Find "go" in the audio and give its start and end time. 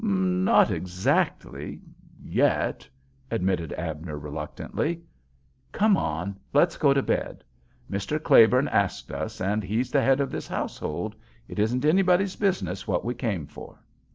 6.77-6.91